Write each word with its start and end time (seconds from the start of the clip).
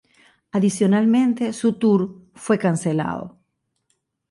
Adicionalmente, 0.51 1.53
su 1.53 1.73
tour 1.77 2.25
fue 2.33 2.57
cancelado. 2.57 3.37